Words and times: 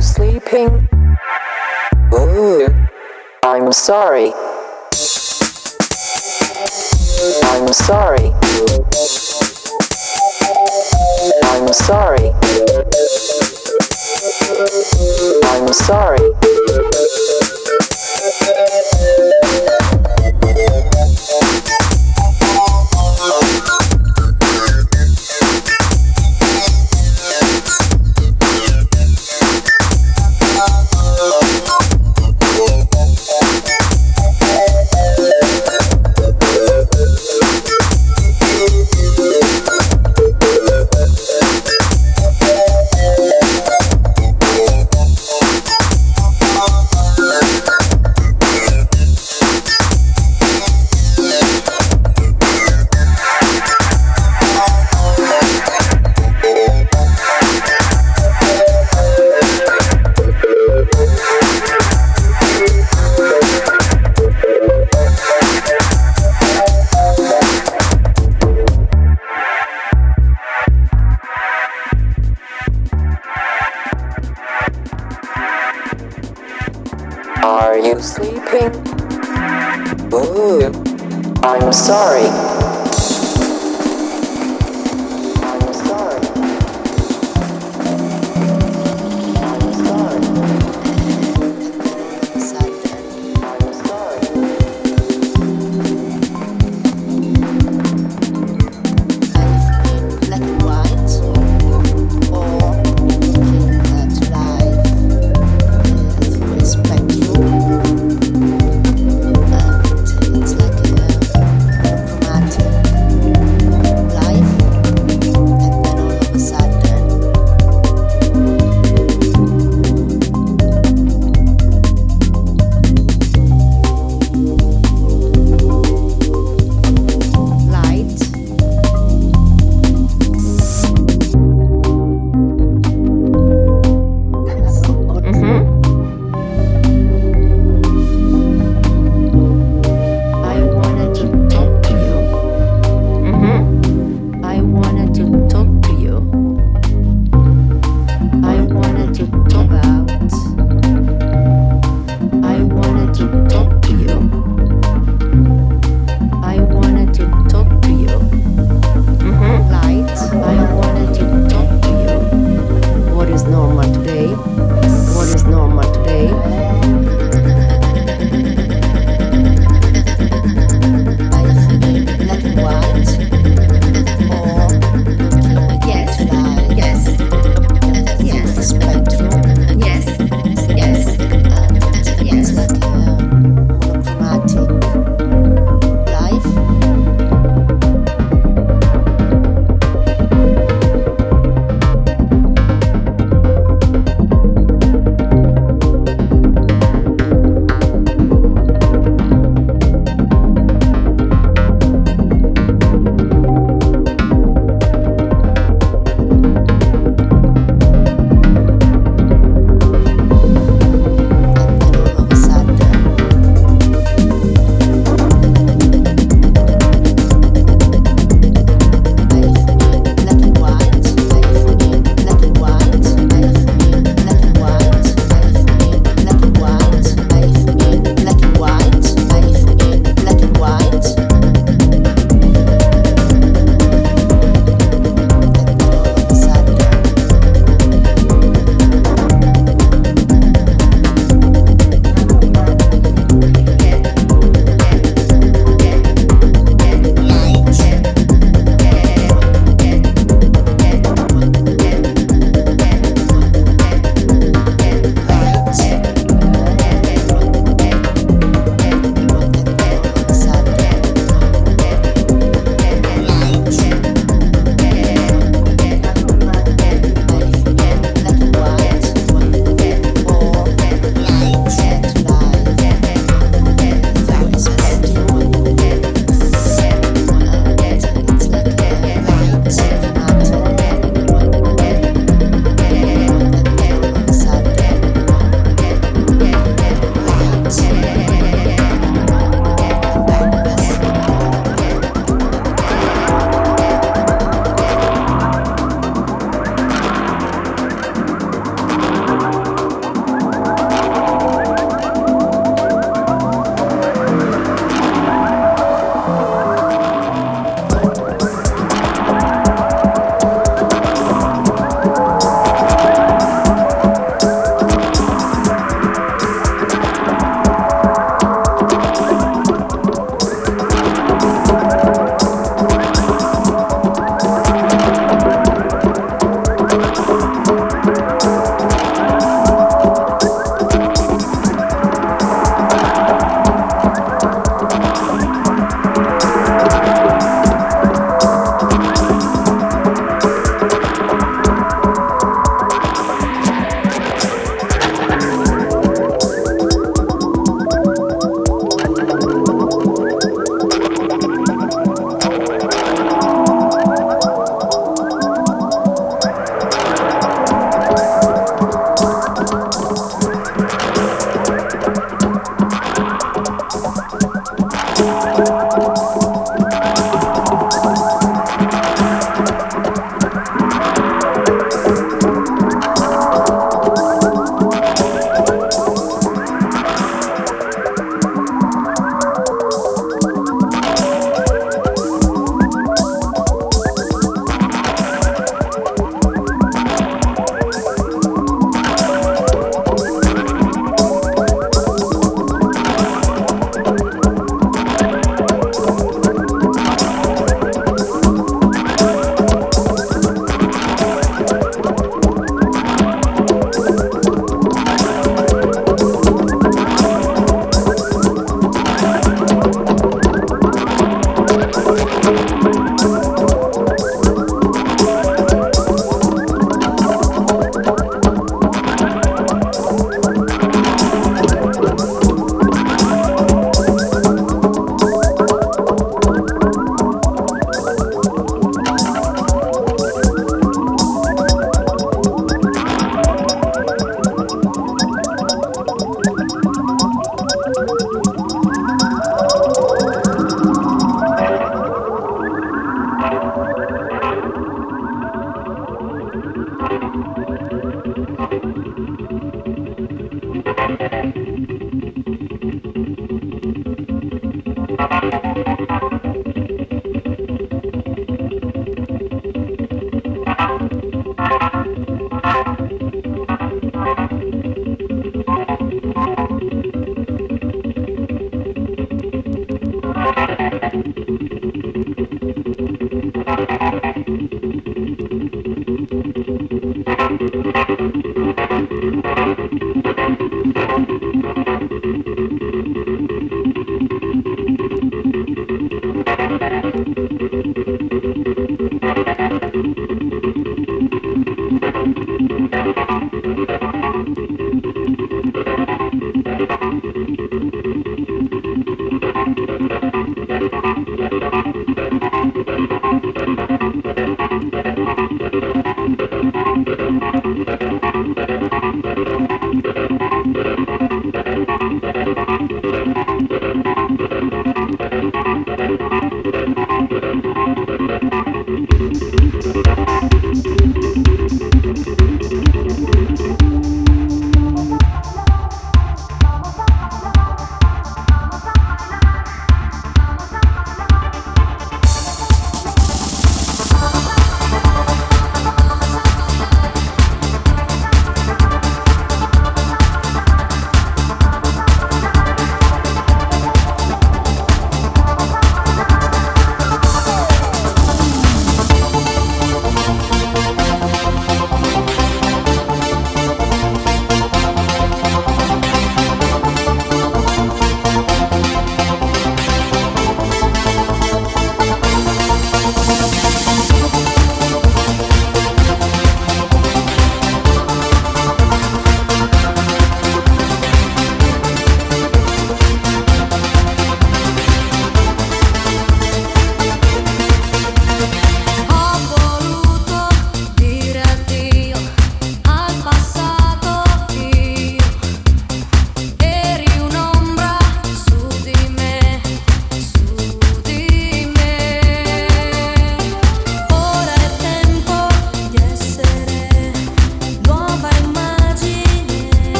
sleeping? 0.00 0.88
Ooh, 2.14 2.68
I'm 3.42 3.70
sorry. 3.72 4.32
I'm 7.44 7.68
sorry. 7.72 8.32
I'm 11.44 11.68
sorry. 11.72 12.32
I'm 15.44 15.72
sorry. 15.72 16.39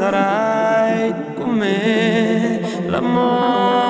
starai 0.00 1.12
con 1.34 1.50
me 1.50 2.58
l'amore 2.86 3.89